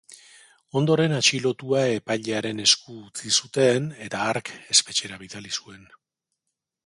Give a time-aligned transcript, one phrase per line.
[0.79, 5.85] Ondoren atxilotua epailearen esku utzi zuten, eta hark espetxera bidali zuen.